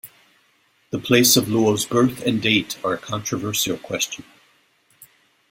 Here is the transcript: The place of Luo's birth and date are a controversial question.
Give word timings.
The 0.89 0.97
place 0.97 1.37
of 1.37 1.45
Luo's 1.45 1.85
birth 1.85 2.25
and 2.25 2.41
date 2.41 2.75
are 2.83 2.93
a 2.93 2.97
controversial 2.97 3.77
question. 3.77 4.25